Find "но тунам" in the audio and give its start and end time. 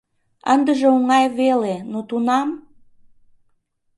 1.91-2.49